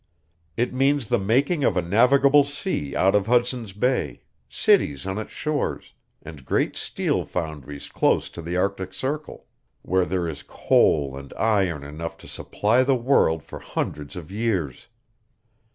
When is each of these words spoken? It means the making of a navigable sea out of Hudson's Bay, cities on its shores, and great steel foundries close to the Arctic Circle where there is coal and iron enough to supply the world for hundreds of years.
It 0.57 0.73
means 0.73 1.05
the 1.09 1.19
making 1.19 1.63
of 1.63 1.77
a 1.77 1.81
navigable 1.83 2.43
sea 2.43 2.95
out 2.95 3.13
of 3.13 3.27
Hudson's 3.27 3.71
Bay, 3.71 4.23
cities 4.49 5.05
on 5.05 5.19
its 5.19 5.31
shores, 5.31 5.93
and 6.23 6.43
great 6.43 6.75
steel 6.75 7.23
foundries 7.23 7.87
close 7.87 8.27
to 8.31 8.41
the 8.41 8.57
Arctic 8.57 8.95
Circle 8.95 9.45
where 9.83 10.05
there 10.05 10.27
is 10.27 10.41
coal 10.41 11.15
and 11.15 11.31
iron 11.37 11.83
enough 11.83 12.17
to 12.17 12.27
supply 12.27 12.81
the 12.81 12.95
world 12.95 13.43
for 13.43 13.59
hundreds 13.59 14.15
of 14.15 14.31
years. 14.31 14.87